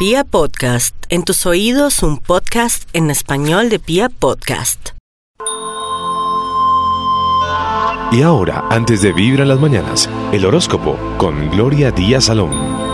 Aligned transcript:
Pia 0.00 0.24
Podcast, 0.24 0.96
en 1.10 1.24
tus 1.24 1.44
oídos 1.44 2.02
un 2.02 2.16
podcast 2.16 2.88
en 2.94 3.10
español 3.10 3.68
de 3.68 3.78
Pia 3.78 4.08
Podcast. 4.08 4.92
Y 8.10 8.22
ahora, 8.22 8.64
antes 8.70 9.02
de 9.02 9.12
vivir 9.12 9.40
en 9.40 9.48
las 9.48 9.60
mañanas, 9.60 10.08
el 10.32 10.46
horóscopo 10.46 10.98
con 11.18 11.50
Gloria 11.50 11.90
Díaz 11.90 12.24
Salón. 12.24 12.89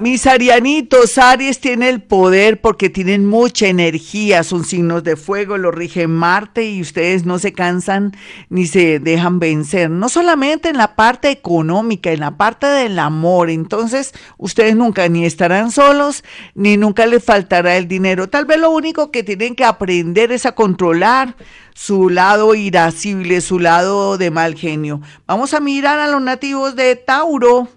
Mis 0.00 0.26
arianitos, 0.26 1.18
Aries 1.18 1.60
tiene 1.60 1.88
el 1.88 2.02
poder 2.02 2.60
porque 2.60 2.90
tienen 2.90 3.26
mucha 3.26 3.68
energía, 3.68 4.42
son 4.42 4.64
signos 4.64 5.04
de 5.04 5.14
fuego, 5.14 5.56
lo 5.56 5.70
rige 5.70 6.08
Marte 6.08 6.68
y 6.68 6.80
ustedes 6.80 7.24
no 7.24 7.38
se 7.38 7.52
cansan 7.52 8.12
ni 8.48 8.66
se 8.66 8.98
dejan 8.98 9.38
vencer, 9.38 9.88
no 9.90 10.08
solamente 10.08 10.68
en 10.68 10.78
la 10.78 10.96
parte 10.96 11.30
económica, 11.30 12.10
en 12.10 12.20
la 12.20 12.36
parte 12.36 12.66
del 12.66 12.98
amor, 12.98 13.50
entonces 13.50 14.12
ustedes 14.36 14.74
nunca 14.74 15.08
ni 15.08 15.24
estarán 15.24 15.70
solos 15.70 16.24
ni 16.56 16.76
nunca 16.76 17.06
les 17.06 17.22
faltará 17.22 17.76
el 17.76 17.86
dinero, 17.86 18.28
tal 18.28 18.46
vez 18.46 18.58
lo 18.58 18.72
único 18.72 19.12
que 19.12 19.22
tienen 19.22 19.54
que 19.54 19.64
aprender 19.64 20.32
es 20.32 20.44
a 20.44 20.56
controlar 20.56 21.36
su 21.72 22.10
lado 22.10 22.56
irascible, 22.56 23.40
su 23.40 23.60
lado 23.60 24.18
de 24.18 24.32
mal 24.32 24.56
genio. 24.56 25.00
Vamos 25.26 25.54
a 25.54 25.60
mirar 25.60 26.00
a 26.00 26.08
los 26.08 26.20
nativos 26.20 26.74
de 26.74 26.96
Tauro. 26.96 27.68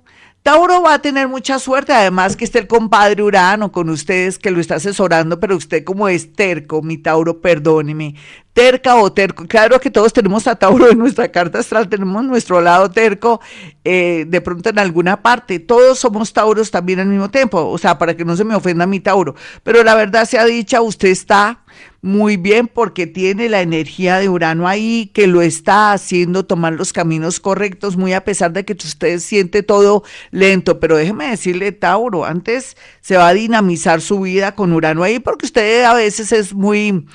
Tauro 0.47 0.81
va 0.81 0.93
a 0.93 0.99
tener 0.99 1.27
mucha 1.27 1.59
suerte, 1.59 1.91
además 1.91 2.37
que 2.37 2.45
esté 2.45 2.59
el 2.59 2.67
compadre 2.67 3.21
Urano 3.21 3.69
con 3.69 3.89
ustedes 3.89 4.39
que 4.39 4.49
lo 4.49 4.61
está 4.61 4.75
asesorando, 4.75 5.41
pero 5.41 5.57
usted 5.57 5.83
como 5.83 6.07
es 6.07 6.31
terco, 6.31 6.81
mi 6.81 6.97
Tauro, 6.97 7.41
perdóneme, 7.41 8.15
terca 8.53 8.95
o 8.95 9.11
terco. 9.11 9.45
Claro 9.45 9.77
que 9.81 9.91
todos 9.91 10.13
tenemos 10.13 10.47
a 10.47 10.55
Tauro 10.55 10.89
en 10.89 10.99
nuestra 10.99 11.29
carta 11.33 11.59
astral, 11.59 11.89
tenemos 11.89 12.23
nuestro 12.23 12.61
lado 12.61 12.89
terco, 12.89 13.41
eh, 13.83 14.23
de 14.25 14.39
pronto 14.39 14.69
en 14.69 14.79
alguna 14.79 15.21
parte. 15.21 15.59
Todos 15.59 15.99
somos 15.99 16.31
Tauros 16.31 16.71
también 16.71 17.01
al 17.01 17.07
mismo 17.07 17.29
tiempo, 17.29 17.67
o 17.67 17.77
sea, 17.77 17.97
para 17.97 18.15
que 18.15 18.23
no 18.23 18.37
se 18.37 18.45
me 18.45 18.55
ofenda 18.55 18.87
mi 18.87 19.01
Tauro. 19.01 19.35
Pero 19.63 19.83
la 19.83 19.95
verdad 19.95 20.23
sea 20.23 20.45
dicha, 20.45 20.79
usted 20.79 21.09
está 21.09 21.65
muy 22.01 22.37
bien 22.37 22.67
porque 22.67 23.07
tiene 23.07 23.49
la 23.49 23.61
energía 23.61 24.17
de 24.19 24.29
Urano 24.29 24.67
ahí 24.67 25.11
que 25.13 25.27
lo 25.27 25.41
está 25.41 25.91
haciendo 25.93 26.45
tomar 26.45 26.73
los 26.73 26.93
caminos 26.93 27.39
correctos, 27.39 27.97
muy 27.97 28.13
a 28.13 28.23
pesar 28.23 28.53
de 28.53 28.65
que 28.65 28.73
usted 28.73 29.19
siente 29.19 29.63
todo 29.63 30.03
lento. 30.31 30.79
Pero 30.79 30.95
déjeme 30.95 31.27
decirle, 31.29 31.71
Tauro, 31.71 32.25
antes 32.25 32.77
se 33.01 33.17
va 33.17 33.29
a 33.29 33.33
dinamizar 33.33 34.01
su 34.01 34.21
vida 34.21 34.55
con 34.55 34.73
Urano 34.73 35.03
ahí 35.03 35.19
porque 35.19 35.45
usted 35.45 35.83
a 35.83 35.93
veces 35.93 36.31
es 36.31 36.53
muy 36.53 37.05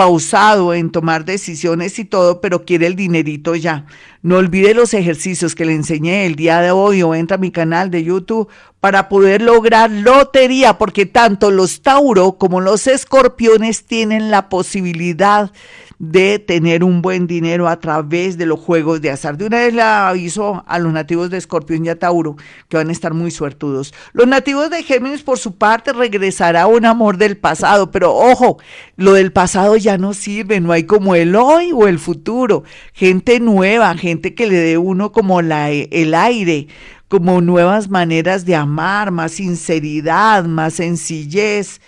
pausado 0.00 0.72
en 0.72 0.90
tomar 0.90 1.26
decisiones 1.26 1.98
y 1.98 2.06
todo, 2.06 2.40
pero 2.40 2.64
quiere 2.64 2.86
el 2.86 2.96
dinerito 2.96 3.54
ya. 3.54 3.84
No 4.22 4.38
olvide 4.38 4.72
los 4.72 4.94
ejercicios 4.94 5.54
que 5.54 5.66
le 5.66 5.74
enseñé 5.74 6.24
el 6.24 6.36
día 6.36 6.62
de 6.62 6.70
hoy 6.70 7.02
o 7.02 7.14
entra 7.14 7.34
a 7.34 7.38
mi 7.38 7.50
canal 7.50 7.90
de 7.90 8.02
YouTube 8.02 8.48
para 8.80 9.10
poder 9.10 9.42
lograr 9.42 9.90
lotería, 9.90 10.78
porque 10.78 11.04
tanto 11.04 11.50
los 11.50 11.82
Tauro 11.82 12.38
como 12.38 12.62
los 12.62 12.86
escorpiones 12.86 13.84
tienen 13.84 14.30
la 14.30 14.48
posibilidad 14.48 15.52
de 16.00 16.38
tener 16.38 16.82
un 16.82 17.02
buen 17.02 17.26
dinero 17.26 17.68
a 17.68 17.78
través 17.78 18.38
de 18.38 18.46
los 18.46 18.58
juegos 18.58 19.02
de 19.02 19.10
azar. 19.10 19.36
De 19.36 19.44
una 19.44 19.58
vez 19.58 19.74
le 19.74 19.82
aviso 19.82 20.64
a 20.66 20.78
los 20.78 20.94
nativos 20.94 21.28
de 21.28 21.36
Escorpión 21.36 21.84
y 21.84 21.90
a 21.90 21.98
Tauro 21.98 22.36
que 22.68 22.78
van 22.78 22.88
a 22.88 22.92
estar 22.92 23.12
muy 23.12 23.30
suertudos. 23.30 23.92
Los 24.14 24.26
nativos 24.26 24.70
de 24.70 24.82
Géminis, 24.82 25.22
por 25.22 25.38
su 25.38 25.56
parte, 25.56 25.92
regresará 25.92 26.66
un 26.66 26.86
amor 26.86 27.18
del 27.18 27.36
pasado, 27.36 27.90
pero 27.90 28.14
ojo, 28.14 28.56
lo 28.96 29.12
del 29.12 29.30
pasado 29.30 29.76
ya 29.76 29.98
no 29.98 30.14
sirve, 30.14 30.58
no 30.58 30.72
hay 30.72 30.84
como 30.84 31.14
el 31.14 31.36
hoy 31.36 31.70
o 31.74 31.86
el 31.86 31.98
futuro. 31.98 32.64
Gente 32.94 33.38
nueva, 33.38 33.94
gente 33.94 34.34
que 34.34 34.46
le 34.46 34.56
dé 34.56 34.78
uno 34.78 35.12
como 35.12 35.42
la, 35.42 35.70
el 35.70 36.14
aire 36.14 36.68
como 37.08 37.40
nuevas 37.40 37.90
maneras 37.90 38.46
de 38.46 38.54
amar, 38.54 39.10
más 39.10 39.32
sinceridad, 39.32 40.44
más 40.44 40.74
sencillez, 40.74 41.80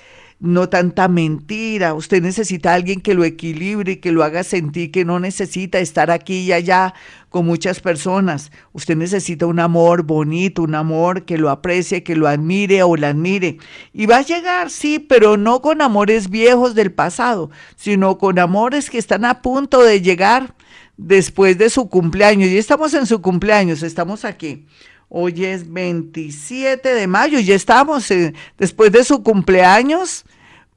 no 0.43 0.69
tanta 0.69 1.07
mentira. 1.07 1.95
Usted 1.95 2.21
necesita 2.21 2.73
a 2.73 2.75
alguien 2.75 3.01
que 3.01 3.15
lo 3.15 3.23
equilibre 3.23 4.01
que 4.01 4.11
lo 4.11 4.25
haga 4.25 4.43
sentir 4.43 4.91
que 4.91 5.05
no 5.05 5.21
necesita 5.21 5.79
estar 5.79 6.11
aquí 6.11 6.41
y 6.41 6.53
allá 6.53 6.95
con 7.29 7.47
muchas 7.47 7.79
personas. 7.79 8.51
Usted 8.73 8.97
necesita 8.97 9.47
un 9.47 9.61
amor 9.61 10.03
bonito, 10.03 10.63
un 10.63 10.75
amor 10.75 11.25
que 11.25 11.39
lo 11.39 11.49
aprecie, 11.49 12.03
que 12.03 12.17
lo 12.17 12.27
admire 12.27 12.83
o 12.83 12.97
la 12.97 13.11
admire. 13.11 13.59
Y 13.93 14.07
va 14.07 14.17
a 14.17 14.23
llegar, 14.23 14.71
sí, 14.71 14.99
pero 14.99 15.37
no 15.37 15.63
con 15.63 15.81
amores 15.81 16.29
viejos 16.29 16.75
del 16.75 16.91
pasado, 16.91 17.53
sino 17.77 18.19
con 18.19 18.41
amores 18.41 18.91
que 18.91 18.99
están 18.99 19.25
a 19.25 19.43
punto 19.43 19.81
de 19.85 20.03
llegar 20.03 20.57
después 20.97 21.57
de 21.57 21.71
su 21.71 21.89
cumpleaños. 21.89 22.51
Y 22.51 22.59
estamos 22.59 22.93
en 22.95 23.07
su 23.07 23.23
cumpleaños, 23.23 23.85
estamos 23.85 24.25
aquí. 24.25 24.67
Hoy 25.15 25.45
es 25.45 25.71
27 25.71 26.95
de 26.95 27.07
mayo, 27.07 27.39
ya 27.39 27.55
estamos 27.55 28.09
después 28.57 28.91
de 28.91 29.05
su 29.05 29.23
cumpleaños. 29.23 30.25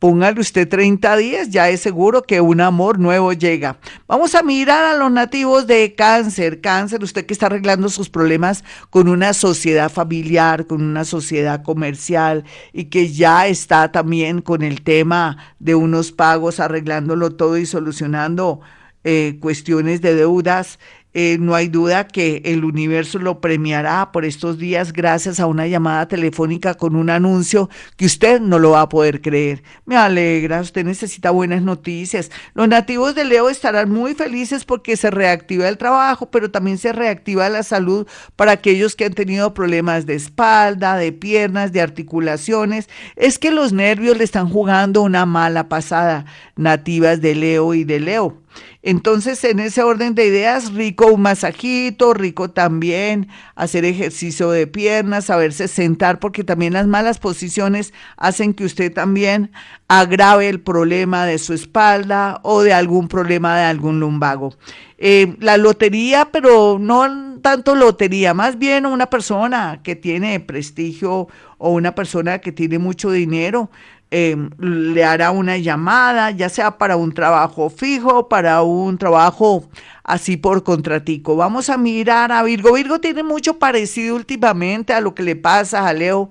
Póngale 0.05 0.39
usted 0.39 0.69
30 0.69 1.17
días, 1.17 1.49
ya 1.49 1.67
es 1.67 1.81
seguro 1.81 2.21
que 2.21 2.39
un 2.39 2.61
amor 2.61 2.99
nuevo 2.99 3.33
llega. 3.33 3.79
Vamos 4.07 4.35
a 4.35 4.43
mirar 4.43 4.85
a 4.85 4.95
los 4.95 5.11
nativos 5.11 5.65
de 5.65 5.95
cáncer. 5.95 6.61
Cáncer, 6.61 7.03
usted 7.03 7.25
que 7.25 7.33
está 7.33 7.47
arreglando 7.47 7.89
sus 7.89 8.07
problemas 8.07 8.63
con 8.91 9.07
una 9.07 9.33
sociedad 9.33 9.91
familiar, 9.91 10.67
con 10.67 10.83
una 10.83 11.05
sociedad 11.05 11.63
comercial 11.63 12.43
y 12.71 12.85
que 12.85 13.11
ya 13.11 13.47
está 13.47 13.91
también 13.91 14.43
con 14.43 14.61
el 14.61 14.83
tema 14.83 15.37
de 15.57 15.73
unos 15.73 16.11
pagos, 16.11 16.59
arreglándolo 16.59 17.31
todo 17.31 17.57
y 17.57 17.65
solucionando 17.65 18.61
eh, 19.03 19.39
cuestiones 19.41 20.01
de 20.01 20.13
deudas. 20.13 20.77
Eh, 21.17 21.37
no 21.39 21.55
hay 21.55 21.69
duda 21.69 22.09
que 22.09 22.41
el 22.43 22.65
universo 22.65 23.19
lo 23.19 23.39
premiará 23.39 24.11
por 24.11 24.25
estos 24.25 24.57
días 24.57 24.91
gracias 24.91 25.39
a 25.39 25.45
una 25.45 25.65
llamada 25.65 26.09
telefónica 26.09 26.73
con 26.73 26.93
un 26.93 27.09
anuncio 27.09 27.69
que 27.95 28.05
usted 28.05 28.41
no 28.41 28.59
lo 28.59 28.71
va 28.71 28.81
a 28.81 28.89
poder 28.89 29.21
creer. 29.21 29.63
Me 29.85 29.95
alegra, 29.95 30.59
usted 30.59 30.83
necesita 30.83 31.31
buenas 31.31 31.61
noticias. 31.61 32.31
Los 32.53 32.67
nativos 32.67 33.15
de 33.15 33.23
Leo 33.23 33.49
estarán 33.49 33.89
muy 33.91 34.13
felices 34.13 34.65
porque 34.65 34.97
se 34.97 35.09
reactiva 35.09 35.69
el 35.69 35.77
trabajo, 35.77 36.29
pero 36.29 36.51
también 36.51 36.77
se 36.77 36.91
reactiva 36.91 37.47
la 37.47 37.63
salud 37.63 38.05
para 38.35 38.51
aquellos 38.51 38.97
que 38.97 39.05
han 39.05 39.13
tenido 39.13 39.53
problemas 39.53 40.05
de 40.05 40.15
espalda, 40.15 40.97
de 40.97 41.13
piernas, 41.13 41.71
de 41.71 41.79
articulaciones. 41.79 42.89
Es 43.15 43.39
que 43.39 43.51
los 43.51 43.71
nervios 43.71 44.17
le 44.17 44.25
están 44.25 44.49
jugando 44.49 45.01
una 45.01 45.25
mala 45.25 45.69
pasada, 45.69 46.25
nativas 46.57 47.21
de 47.21 47.35
Leo 47.35 47.73
y 47.73 47.85
de 47.85 48.01
Leo. 48.01 48.44
Entonces, 48.81 49.43
en 49.43 49.59
ese 49.59 49.81
orden 49.83 50.15
de 50.15 50.27
ideas, 50.27 50.73
rico 50.73 51.07
un 51.07 51.21
masajito, 51.21 52.13
rico 52.13 52.51
también 52.51 53.27
hacer 53.55 53.85
ejercicio 53.85 54.51
de 54.51 54.67
piernas, 54.67 55.25
saberse 55.25 55.67
sentar, 55.67 56.19
porque 56.19 56.43
también 56.43 56.73
las 56.73 56.87
malas 56.87 57.19
posiciones 57.19 57.93
hacen 58.17 58.53
que 58.53 58.65
usted 58.65 58.93
también 58.93 59.51
agrave 59.87 60.49
el 60.49 60.61
problema 60.61 61.25
de 61.25 61.37
su 61.37 61.53
espalda 61.53 62.39
o 62.43 62.61
de 62.61 62.73
algún 62.73 63.07
problema 63.07 63.57
de 63.57 63.63
algún 63.63 63.99
lumbago. 63.99 64.53
Eh, 64.97 65.35
la 65.39 65.57
lotería, 65.57 66.29
pero 66.31 66.77
no 66.79 67.35
tanto 67.41 67.75
lotería, 67.75 68.33
más 68.33 68.57
bien 68.57 68.85
una 68.85 69.07
persona 69.07 69.81
que 69.83 69.95
tiene 69.95 70.39
prestigio 70.39 71.27
o 71.57 71.69
una 71.71 71.93
persona 71.93 72.39
que 72.39 72.51
tiene 72.51 72.79
mucho 72.79 73.11
dinero, 73.11 73.69
Em, 74.11 74.49
le 74.59 75.03
hará 75.03 75.31
una 75.31 75.57
llamada, 75.57 76.31
ya 76.31 76.47
sea 76.47 76.77
para 76.77 76.95
un 76.95 77.13
trabajo 77.13 77.69
fijo, 77.69 78.29
para 78.29 78.61
un 78.61 78.97
trabajo 78.97 79.67
así 80.03 80.37
por 80.37 80.63
contratico. 80.63 81.35
Vamos 81.35 81.69
a 81.69 81.77
mirar 81.77 82.31
a 82.31 82.43
Virgo. 82.43 82.73
Virgo 82.73 82.99
tiene 82.99 83.23
mucho 83.23 83.57
parecido 83.57 84.15
últimamente 84.15 84.93
a 84.93 85.01
lo 85.01 85.15
que 85.15 85.23
le 85.23 85.35
pasa 85.35 85.87
a 85.87 85.93
Leo 85.93 86.29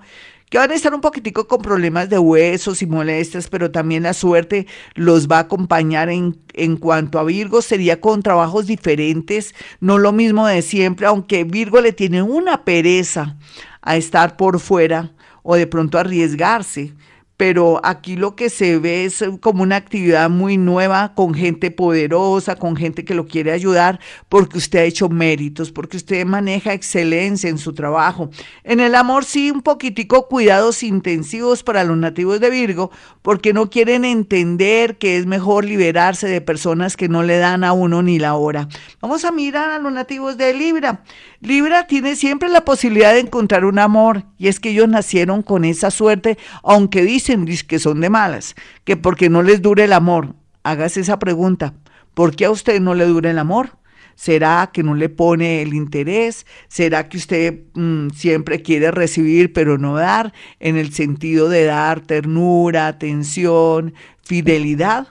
que 0.51 0.59
van 0.59 0.71
a 0.71 0.75
estar 0.75 0.95
un 0.95 1.01
poquitico 1.01 1.49
con 1.49 1.63
problemas 1.63 2.09
de 2.09 2.17
huesos 2.17 2.81
y 2.81 2.87
molestias, 2.87 3.49
pero 3.49 3.73
también 3.73 4.05
la 4.05 4.15
suerte 4.15 4.69
los 4.95 5.27
va 5.27 5.39
a 5.39 5.41
acompañar 5.41 6.11
en, 6.11 6.39
en 6.53 6.77
cuanto 6.77 7.19
a 7.19 7.25
Virgo, 7.25 7.61
sería 7.61 8.01
con 8.01 8.23
trabajos 8.23 8.67
diferentes, 8.67 9.53
no 9.81 9.99
lo 9.99 10.13
mismo 10.13 10.47
de 10.47 10.63
siempre, 10.63 11.07
aunque 11.07 11.43
Virgo 11.43 11.81
le 11.81 11.93
tiene 11.93 12.23
una 12.23 12.65
pereza 12.65 13.37
a 13.83 13.97
estar 13.97 14.37
por 14.37 14.61
fuera 14.61 15.11
o 15.43 15.57
de 15.57 15.67
pronto 15.67 15.99
arriesgarse 15.99 16.95
pero 17.37 17.81
aquí 17.83 18.15
lo 18.17 18.37
que 18.37 18.49
se 18.49 18.79
ve 18.79 19.05
es 19.05 19.25
como 19.41 19.65
una 19.65 19.77
actividad 19.77 20.31
muy 20.31 20.57
nueva 20.57 21.15
con 21.15 21.35
gente 21.35 21.73
poderosa, 21.73 22.57
con 22.57 22.77
gente 22.77 23.05
que 23.05 23.15
lo 23.15 23.27
quiere 23.27 23.51
ayudar, 23.51 23.99
porque 24.29 24.59
usted 24.59 24.79
ha 24.79 24.85
hecho 24.85 25.09
méritos, 25.09 25.73
porque 25.73 25.97
usted 25.97 26.25
maneja 26.25 26.73
excelencia 26.73 27.51
en 27.51 27.59
su 27.59 27.73
trabajo. 27.73 28.31
En 28.63 28.79
el 28.79 28.95
amor 28.95 29.25
sí, 29.25 29.51
un 29.51 29.63
poquitico 29.63 30.29
cuidados 30.29 30.85
intensivos 30.85 31.65
para 31.65 31.83
los 31.83 31.97
nativos 31.97 32.39
de 32.39 32.51
Virgo, 32.51 32.93
porque 33.23 33.53
no 33.53 33.69
quieren 33.69 34.05
entender 34.05 34.97
que 34.97 35.17
es 35.17 35.27
mejor 35.27 35.65
liberarse 35.65 36.29
de 36.29 36.41
personas 36.41 36.97
que 36.97 37.09
no 37.09 37.25
le 37.25 37.39
dan 37.39 37.65
a 37.65 37.73
uno 37.73 38.03
ni 38.03 38.19
la 38.21 38.35
hora. 38.35 38.69
Vamos 39.01 39.25
a 39.25 39.33
mirar 39.33 39.71
a 39.71 39.79
los 39.81 39.93
nativos 39.93 40.37
de 40.37 40.55
Libra. 40.55 41.03
Libra 41.41 41.87
tiene 41.87 42.15
siempre 42.17 42.49
la 42.49 42.65
posibilidad 42.65 43.13
de 43.13 43.21
encontrar 43.21 43.65
un 43.65 43.81
amor, 43.81 44.25
y 44.39 44.47
es 44.49 44.61
que 44.61 44.71
ellos 44.71 44.89
nacieron 44.89 45.43
con 45.43 45.65
esa 45.65 45.91
suerte, 45.91 46.39
aunque 46.63 47.03
dicen 47.03 47.24
dicen 47.25 47.47
que 47.67 47.79
son 47.79 48.01
de 48.01 48.11
malas, 48.11 48.55
que 48.85 48.97
porque 48.97 49.31
no 49.31 49.43
les 49.43 49.63
dure 49.63 49.85
el 49.85 49.93
amor. 49.93 50.35
Hágase 50.63 51.01
esa 51.01 51.19
pregunta. 51.19 51.75
¿Por 52.15 52.37
qué 52.37 52.45
a 52.47 52.51
usted 52.51 52.81
no 52.81 52.95
le 52.95 53.07
dura 53.07 53.31
el 53.31 53.39
amor? 53.39 53.71
¿Será 54.15 54.71
que 54.73 54.83
no 54.83 54.95
le 54.95 55.09
pone 55.09 55.63
el 55.63 55.75
interés? 55.75 56.47
¿Será 56.69 57.09
que 57.09 57.17
usted 57.17 57.63
mm, 57.75 58.11
siempre 58.11 58.63
quiere 58.63 58.91
recibir 58.91 59.53
pero 59.53 59.77
no 59.77 59.97
dar 59.97 60.33
en 60.61 60.77
el 60.77 60.93
sentido 60.93 61.49
de 61.49 61.65
dar 61.65 62.01
ternura, 62.01 62.87
atención, 62.87 63.95
fidelidad? 64.23 65.09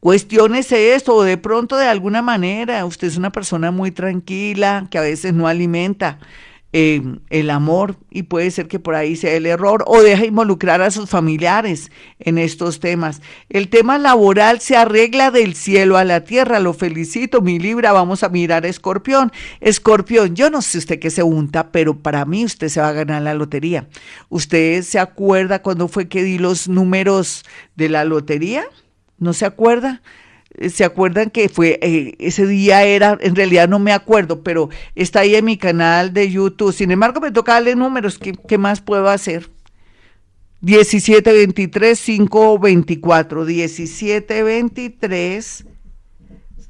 Cuestiónese 0.00 0.94
esto, 0.94 1.14
o 1.14 1.22
de 1.22 1.36
pronto 1.36 1.76
de 1.76 1.86
alguna 1.86 2.22
manera 2.22 2.84
usted 2.84 3.08
es 3.08 3.16
una 3.16 3.30
persona 3.30 3.70
muy 3.70 3.92
tranquila, 3.92 4.88
que 4.90 4.98
a 4.98 5.02
veces 5.02 5.32
no 5.32 5.46
alimenta 5.46 6.18
eh, 6.78 7.00
el 7.30 7.48
amor 7.48 7.96
y 8.10 8.24
puede 8.24 8.50
ser 8.50 8.68
que 8.68 8.78
por 8.78 8.96
ahí 8.96 9.16
sea 9.16 9.32
el 9.32 9.46
error, 9.46 9.82
o 9.86 10.02
deja 10.02 10.26
involucrar 10.26 10.82
a 10.82 10.90
sus 10.90 11.08
familiares 11.08 11.90
en 12.18 12.36
estos 12.36 12.80
temas. 12.80 13.22
El 13.48 13.68
tema 13.68 13.96
laboral 13.96 14.60
se 14.60 14.76
arregla 14.76 15.30
del 15.30 15.54
cielo 15.54 15.96
a 15.96 16.04
la 16.04 16.24
tierra, 16.24 16.60
lo 16.60 16.74
felicito, 16.74 17.40
mi 17.40 17.58
Libra, 17.58 17.92
vamos 17.92 18.22
a 18.22 18.28
mirar 18.28 18.66
a 18.66 18.68
Escorpión. 18.68 19.32
Escorpión, 19.62 20.36
yo 20.36 20.50
no 20.50 20.60
sé 20.60 20.76
usted 20.76 20.98
qué 20.98 21.08
se 21.08 21.22
unta, 21.22 21.72
pero 21.72 21.96
para 21.96 22.26
mí 22.26 22.44
usted 22.44 22.68
se 22.68 22.82
va 22.82 22.90
a 22.90 22.92
ganar 22.92 23.22
la 23.22 23.32
lotería. 23.32 23.88
¿Usted 24.28 24.82
se 24.82 24.98
acuerda 24.98 25.62
cuando 25.62 25.88
fue 25.88 26.08
que 26.08 26.24
di 26.24 26.36
los 26.36 26.68
números 26.68 27.46
de 27.74 27.88
la 27.88 28.04
lotería? 28.04 28.66
¿No 29.16 29.32
se 29.32 29.46
acuerda? 29.46 30.02
¿Se 30.70 30.84
acuerdan 30.84 31.30
que 31.30 31.48
fue 31.48 31.78
eh, 31.82 32.14
ese 32.18 32.46
día 32.46 32.84
era, 32.84 33.18
en 33.20 33.36
realidad 33.36 33.68
no 33.68 33.78
me 33.78 33.92
acuerdo, 33.92 34.42
pero 34.42 34.70
está 34.94 35.20
ahí 35.20 35.34
en 35.34 35.44
mi 35.44 35.58
canal 35.58 36.12
de 36.12 36.30
YouTube. 36.30 36.72
Sin 36.72 36.90
embargo, 36.90 37.20
me 37.20 37.30
toca 37.30 37.54
darle 37.54 37.76
números. 37.76 38.18
¿Qué, 38.18 38.32
qué 38.32 38.56
más 38.56 38.80
puedo 38.80 39.08
hacer? 39.08 39.50
1723 40.62 42.00
524 42.00 43.44
1723 43.44 45.66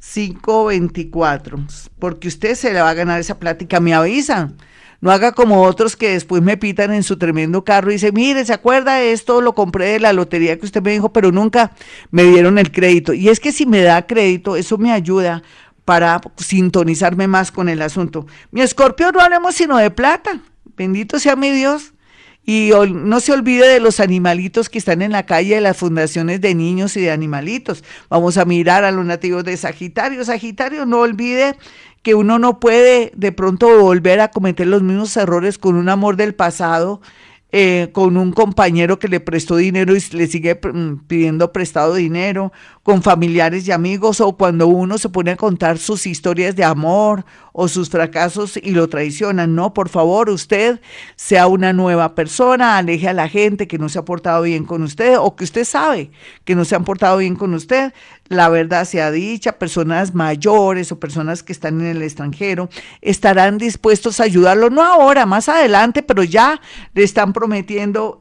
524 0.01 1.67
porque 1.99 2.29
usted 2.29 2.55
se 2.55 2.73
le 2.73 2.81
va 2.81 2.91
a 2.91 2.95
ganar 2.95 3.21
esa 3.21 3.39
plática, 3.39 3.81
me 3.81 3.95
avisan 3.95 4.57
no 5.01 5.11
haga 5.11 5.33
como 5.33 5.63
otros 5.63 5.97
que 5.97 6.11
después 6.11 6.43
me 6.43 6.57
pitan 6.57 6.93
en 6.93 7.03
su 7.03 7.17
tremendo 7.17 7.65
carro 7.65 7.91
y 7.91 7.95
dice, 7.95 8.13
mire, 8.13 8.45
¿se 8.45 8.53
acuerda 8.53 8.97
de 8.97 9.13
esto? 9.13 9.41
Lo 9.41 9.55
compré 9.55 9.87
de 9.87 10.01
la 10.01 10.13
lotería 10.13 10.59
que 10.59 10.67
usted 10.67 10.83
me 10.83 10.93
dijo, 10.93 11.13
pero 11.13 11.33
nunca 11.33 11.73
me 12.11 12.25
dieron 12.25 12.59
el 12.59 12.73
crédito. 12.73 13.13
Y 13.13 13.29
es 13.29 13.41
que 13.41 13.53
si 13.53 13.67
me 13.67 13.83
da 13.83 14.07
crédito, 14.07 14.57
eso 14.57 14.79
me 14.79 14.93
ayuda 14.93 15.43
para 15.85 16.21
sintonizarme 16.37 17.29
más 17.29 17.53
con 17.53 17.69
el 17.69 17.81
asunto. 17.83 18.27
Mi 18.51 18.61
escorpio 18.61 19.13
no 19.13 19.21
hablemos 19.21 19.55
sino 19.55 19.77
de 19.77 19.91
plata. 19.91 20.41
Bendito 20.77 21.19
sea 21.19 21.37
mi 21.37 21.51
Dios. 21.51 21.93
Y 22.49 22.71
no 22.93 23.19
se 23.19 23.33
olvide 23.33 23.67
de 23.67 23.81
los 23.81 23.99
animalitos 23.99 24.69
que 24.69 24.79
están 24.79 25.03
en 25.03 25.11
la 25.11 25.27
calle 25.27 25.57
de 25.57 25.61
las 25.61 25.77
fundaciones 25.77 26.41
de 26.41 26.55
niños 26.55 26.97
y 26.97 27.01
de 27.01 27.11
animalitos. 27.11 27.83
Vamos 28.09 28.37
a 28.37 28.45
mirar 28.45 28.85
a 28.85 28.93
los 28.93 29.05
nativos 29.05 29.43
de 29.43 29.57
Sagitario. 29.57 30.25
Sagitario, 30.25 30.87
no 30.87 31.01
olvide 31.01 31.57
que 32.07 32.15
uno 32.15 32.39
no 32.39 32.61
puede 32.61 33.11
de 33.17 33.33
pronto 33.33 33.81
volver 33.81 34.21
a 34.21 34.29
cometer 34.29 34.69
los 34.69 34.81
mismos 34.81 35.17
errores 35.17 35.59
con 35.59 35.75
un 35.75 35.89
amor 35.89 36.15
del 36.15 36.37
pasado, 36.37 37.01
eh, 37.59 37.89
con 37.91 38.19
un 38.19 38.33
compañero 38.33 38.99
que 38.99 39.09
le 39.09 39.19
prestó 39.19 39.57
dinero 39.57 39.97
y 39.97 40.05
le 40.11 40.27
sigue 40.27 40.61
mm, 40.63 41.07
pidiendo 41.07 41.53
prestado 41.53 41.95
dinero, 41.95 42.53
con 42.83 43.03
familiares 43.03 43.67
y 43.67 43.73
amigos, 43.73 44.21
o 44.21 44.37
cuando 44.37 44.67
uno 44.67 44.99
se 44.99 45.09
pone 45.09 45.31
a 45.31 45.37
contar 45.37 45.79
sus 45.79 46.07
historias 46.07 46.55
de 46.55 46.65
amor 46.65 47.25
o 47.55 47.67
sus 47.67 47.89
fracasos 47.89 48.59
y 48.59 48.73
lo 48.73 48.91
traicionan. 48.91 49.55
No, 49.55 49.73
por 49.73 49.89
favor, 49.89 50.29
usted 50.29 50.83
sea 51.17 51.47
una 51.47 51.73
nueva 51.73 52.15
persona, 52.15 52.77
aleje 52.77 53.09
a 53.09 53.15
la 53.15 53.27
gente 53.27 53.67
que 53.67 53.79
no 53.79 53.89
se 53.89 54.01
ha 54.01 54.05
portado 54.05 54.43
bien 54.43 54.67
con 54.67 54.83
usted 54.83 55.17
o 55.19 55.35
que 55.35 55.45
usted 55.45 55.65
sabe 55.65 56.11
que 56.45 56.55
no 56.55 56.67
se 56.67 56.77
han 56.77 56.85
portado 56.85 57.17
bien 57.17 57.37
con 57.37 57.55
usted. 57.55 57.95
La 58.29 58.51
verdad 58.51 58.85
sea 58.85 59.11
dicha, 59.11 59.53
personas 59.53 60.15
mayores 60.15 60.93
o 60.93 60.99
personas 61.01 61.43
que 61.43 61.53
están 61.53 61.81
en 61.81 61.87
el 61.87 62.03
extranjero 62.03 62.69
estarán 63.01 63.57
dispuestos 63.57 64.21
a 64.21 64.25
ayudarlo, 64.25 64.69
no 64.69 64.83
ahora, 64.83 65.25
más 65.25 65.49
adelante, 65.49 66.03
pero 66.03 66.23
ya 66.23 66.61
le 66.93 67.03
están 67.03 67.33
prometiendo 67.33 67.46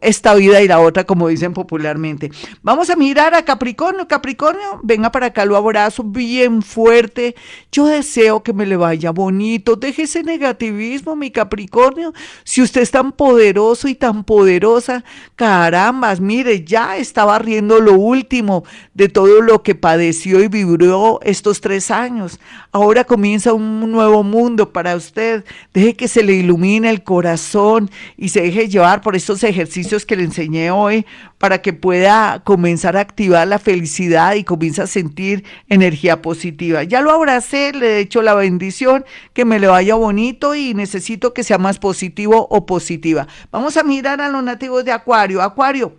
esta 0.01 0.35
vida 0.35 0.61
y 0.61 0.67
la 0.67 0.79
otra, 0.79 1.03
como 1.03 1.27
dicen 1.27 1.53
popularmente. 1.53 2.31
Vamos 2.61 2.89
a 2.89 2.95
mirar 2.95 3.33
a 3.33 3.43
Capricornio. 3.43 4.07
Capricornio, 4.07 4.79
venga 4.83 5.11
para 5.11 5.27
acá, 5.27 5.45
lo 5.45 5.55
abrazo 5.55 6.03
bien 6.03 6.61
fuerte. 6.61 7.35
Yo 7.71 7.85
deseo 7.87 8.43
que 8.43 8.53
me 8.53 8.65
le 8.65 8.77
vaya 8.77 9.11
bonito. 9.11 9.75
Deje 9.75 10.03
ese 10.03 10.23
negativismo, 10.23 11.15
mi 11.15 11.31
Capricornio. 11.31 12.13
Si 12.43 12.61
usted 12.61 12.81
es 12.81 12.91
tan 12.91 13.11
poderoso 13.11 13.87
y 13.87 13.95
tan 13.95 14.23
poderosa, 14.23 15.03
carambas, 15.35 16.19
mire, 16.19 16.63
ya 16.63 16.97
estaba 16.97 17.39
riendo 17.39 17.79
lo 17.79 17.93
último 17.93 18.63
de 18.93 19.09
todo 19.09 19.41
lo 19.41 19.63
que 19.63 19.75
padeció 19.75 20.41
y 20.43 20.47
vivió 20.47 21.19
estos 21.21 21.61
tres 21.61 21.91
años. 21.91 22.39
Ahora 22.71 23.03
comienza 23.03 23.53
un 23.53 23.91
nuevo 23.91 24.23
mundo 24.23 24.71
para 24.71 24.95
usted. 24.95 25.45
Deje 25.73 25.95
que 25.95 26.07
se 26.07 26.23
le 26.23 26.33
ilumine 26.33 26.89
el 26.89 27.03
corazón 27.03 27.89
y 28.17 28.29
se 28.29 28.41
deje 28.41 28.67
llevar 28.67 29.01
por 29.01 29.14
estos 29.15 29.43
ejercicios 29.43 30.05
que 30.05 30.15
le 30.15 30.23
enseñé 30.23 30.71
hoy 30.71 31.05
para 31.37 31.61
que 31.61 31.73
pueda 31.73 32.41
comenzar 32.43 32.97
a 32.97 33.01
activar 33.01 33.47
la 33.47 33.59
felicidad 33.59 34.35
y 34.35 34.43
comience 34.43 34.81
a 34.81 34.87
sentir 34.87 35.43
energía 35.69 36.21
positiva. 36.21 36.83
Ya 36.83 37.01
lo 37.01 37.11
abracé, 37.11 37.73
le 37.73 37.97
he 37.97 37.99
hecho 37.99 38.21
la 38.21 38.33
bendición, 38.33 39.05
que 39.33 39.45
me 39.45 39.59
le 39.59 39.67
vaya 39.67 39.95
bonito 39.95 40.55
y 40.55 40.73
necesito 40.73 41.33
que 41.33 41.43
sea 41.43 41.57
más 41.57 41.79
positivo 41.79 42.47
o 42.49 42.65
positiva. 42.65 43.27
Vamos 43.51 43.77
a 43.77 43.83
mirar 43.83 44.21
a 44.21 44.29
los 44.29 44.43
nativos 44.43 44.85
de 44.85 44.91
Acuario. 44.91 45.41
Acuario, 45.41 45.95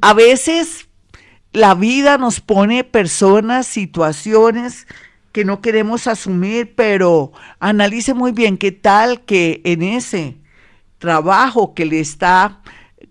a 0.00 0.14
veces 0.14 0.88
la 1.52 1.74
vida 1.74 2.18
nos 2.18 2.40
pone 2.40 2.84
personas, 2.84 3.66
situaciones 3.66 4.86
que 5.32 5.44
no 5.44 5.60
queremos 5.60 6.06
asumir, 6.06 6.74
pero 6.76 7.32
analice 7.58 8.14
muy 8.14 8.32
bien 8.32 8.56
qué 8.56 8.70
tal 8.70 9.22
que 9.22 9.60
en 9.64 9.82
ese 9.82 10.36
trabajo 11.04 11.74
que 11.74 11.84
le 11.84 12.00
está 12.00 12.62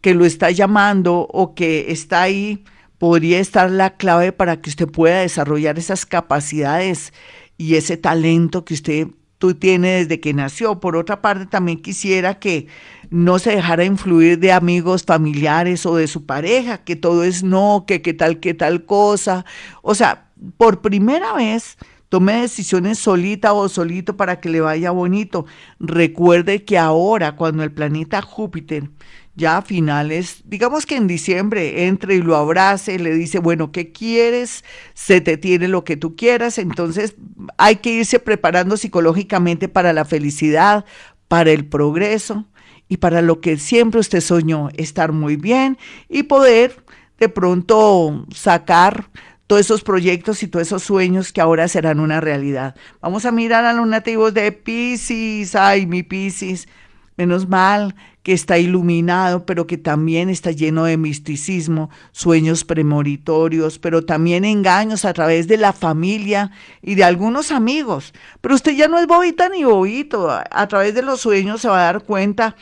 que 0.02 0.16
lo 0.16 0.26
está 0.26 0.50
llamando 0.50 1.28
o 1.32 1.54
que 1.54 1.92
está 1.92 2.24
ahí, 2.24 2.66
podría 2.98 3.40
estar 3.40 3.70
la 3.70 3.92
clave 3.92 4.32
para 4.32 4.60
que 4.60 4.72
usted 4.72 4.90
pueda 4.90 5.22
desarrollar 5.22 5.78
esas 5.78 6.08
capacidades 6.08 7.14
y 7.56 7.76
ese 7.76 7.96
talento 7.96 8.66
que 8.66 8.74
usted 8.74 9.08
tú 9.38 9.54
tiene 9.54 10.00
desde 10.00 10.20
que 10.20 10.34
nació. 10.34 10.80
Por 10.80 10.98
otra 10.98 11.22
parte, 11.22 11.46
también 11.46 11.84
quisiera 11.84 12.40
que 12.40 12.66
no 13.12 13.38
se 13.38 13.52
dejara 13.52 13.86
influir 13.86 14.40
de 14.40 14.52
amigos 14.52 15.04
familiares 15.04 15.86
o 15.86 15.96
de 15.96 16.08
su 16.08 16.26
pareja, 16.26 16.80
que 16.80 16.96
todo 16.96 17.24
es 17.24 17.44
no, 17.44 17.86
que 17.88 18.02
qué 18.02 18.16
tal, 18.16 18.40
qué 18.40 18.56
tal 18.56 18.86
cosa. 18.86 19.46
O 19.84 19.94
sea, 19.94 20.32
por 20.58 20.82
primera 20.82 21.34
vez 21.34 21.78
tome 22.14 22.42
decisiones 22.42 23.00
solita 23.00 23.54
o 23.54 23.68
solito 23.68 24.16
para 24.16 24.40
que 24.40 24.48
le 24.48 24.62
vaya 24.62 24.92
bonito. 24.92 25.48
Recuerde 25.80 26.64
que 26.64 26.78
ahora, 26.78 27.36
cuando 27.36 27.64
el 27.64 27.72
planeta 27.72 28.22
Júpiter 28.22 28.92
ya 29.34 29.58
a 29.58 29.62
finales, 29.64 30.44
digamos 30.46 30.86
que 30.86 30.96
en 30.96 31.08
diciembre 31.08 31.88
entre 31.88 32.14
y 32.14 32.22
lo 32.22 32.36
abrace, 32.36 33.00
le 33.00 33.16
dice, 33.16 33.40
bueno, 33.40 33.72
¿qué 33.72 33.92
quieres? 33.92 34.64
Se 34.94 35.22
te 35.22 35.38
tiene 35.38 35.68
lo 35.68 35.84
que 35.84 35.98
tú 35.98 36.16
quieras, 36.16 36.60
entonces 36.60 37.16
hay 37.58 37.78
que 37.78 37.90
irse 37.90 38.20
preparando 38.20 38.78
psicológicamente 38.78 39.68
para 39.68 39.92
la 39.92 40.06
felicidad, 40.06 40.86
para 41.28 41.50
el 41.50 41.66
progreso 41.66 42.46
y 42.88 42.98
para 42.98 43.24
lo 43.24 43.42
que 43.42 43.58
siempre 43.58 44.00
usted 44.00 44.22
soñó, 44.22 44.70
estar 44.76 45.14
muy 45.14 45.36
bien 45.36 45.80
y 46.10 46.22
poder 46.22 46.86
de 47.18 47.28
pronto 47.28 48.28
sacar 48.36 49.10
todos 49.48 49.62
esos 49.62 49.84
proyectos 49.84 50.44
y 50.44 50.48
todos 50.48 50.68
esos 50.68 50.84
sueños 50.84 51.34
que 51.34 51.42
ahora 51.42 51.68
serán 51.68 52.00
una 52.00 52.22
realidad. 52.22 52.76
Vamos 53.02 53.26
a 53.26 53.32
mirar 53.32 53.66
a 53.66 53.74
los 53.74 53.88
nativos 53.88 54.34
de 54.34 54.52
Pisces, 54.52 55.56
ay, 55.56 55.86
mi 55.86 56.04
Pisces, 56.04 56.68
menos 57.18 57.48
mal 57.48 57.96
que 58.24 58.32
está 58.32 58.58
iluminado, 58.58 59.46
pero 59.46 59.68
que 59.68 59.78
también 59.78 60.30
está 60.30 60.52
lleno 60.52 60.86
de 60.86 60.96
misticismo, 60.96 61.90
sueños 62.14 62.64
premonitorios, 62.64 63.80
pero 63.80 64.06
también 64.06 64.46
engaños 64.46 65.04
a 65.04 65.14
través 65.14 65.48
de 65.50 65.58
la 65.58 65.74
familia 65.74 66.52
y 66.82 66.96
de 66.96 67.04
algunos 67.04 67.52
amigos. 67.52 68.14
Pero 68.40 68.56
usted 68.56 68.72
ya 68.76 68.88
no 68.88 68.98
es 68.98 69.08
bobita 69.08 69.50
ni 69.50 69.66
bobito, 69.66 70.30
a 70.32 70.68
través 70.68 70.96
de 70.96 71.02
los 71.02 71.20
sueños 71.20 71.62
se 71.62 71.68
va 71.68 71.82
a 71.82 71.94
dar 71.94 72.04
cuenta 72.04 72.56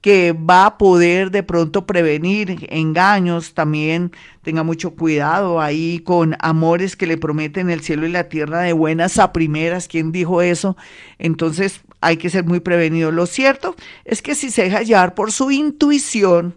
que 0.00 0.32
va 0.32 0.66
a 0.66 0.78
poder 0.78 1.30
de 1.30 1.42
pronto 1.42 1.86
prevenir 1.86 2.66
engaños, 2.70 3.54
también 3.54 4.12
tenga 4.42 4.62
mucho 4.62 4.92
cuidado 4.92 5.60
ahí 5.60 5.98
con 6.00 6.36
amores 6.38 6.96
que 6.96 7.06
le 7.06 7.18
prometen 7.18 7.68
el 7.68 7.80
cielo 7.80 8.06
y 8.06 8.10
la 8.10 8.28
tierra 8.28 8.60
de 8.60 8.72
buenas 8.72 9.18
a 9.18 9.32
primeras, 9.32 9.88
¿quién 9.88 10.12
dijo 10.12 10.40
eso? 10.40 10.76
Entonces 11.18 11.80
hay 12.00 12.16
que 12.16 12.30
ser 12.30 12.44
muy 12.44 12.60
prevenido. 12.60 13.10
Lo 13.10 13.26
cierto 13.26 13.74
es 14.04 14.22
que 14.22 14.34
si 14.34 14.50
se 14.50 14.64
deja 14.64 14.82
llevar 14.82 15.14
por 15.14 15.32
su 15.32 15.50
intuición 15.50 16.54